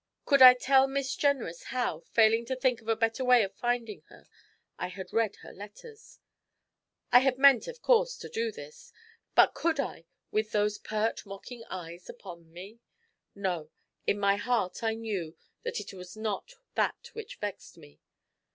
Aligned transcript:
Could 0.25 0.41
I 0.41 0.55
tell 0.55 0.87
Miss 0.87 1.15
Jenrys 1.15 1.65
how, 1.65 1.99
failing 1.99 2.43
to 2.45 2.55
think 2.55 2.81
of 2.81 2.87
a 2.87 2.95
better 2.95 3.23
way 3.23 3.43
of 3.43 3.53
finding 3.53 4.01
her, 4.09 4.27
I 4.79 4.87
had 4.87 5.13
read 5.13 5.35
her 5.43 5.53
letters? 5.53 6.17
I 7.11 7.19
had 7.19 7.37
meant, 7.37 7.67
of 7.67 7.83
course, 7.83 8.17
to 8.17 8.27
do 8.27 8.51
this; 8.51 8.91
but 9.35 9.53
could 9.53 9.79
I, 9.79 10.05
with 10.31 10.53
those 10.53 10.79
pert, 10.79 11.23
mocking 11.27 11.63
eyes 11.69 12.09
upon 12.09 12.51
me? 12.51 12.79
No; 13.35 13.69
in 14.07 14.17
my 14.19 14.37
heart 14.37 14.81
I 14.81 14.95
knew 14.95 15.35
that 15.61 15.79
it 15.79 15.93
was 15.93 16.17
not 16.17 16.55
that 16.73 17.11
which 17.13 17.35
vexed 17.37 17.77
me. 17.77 17.99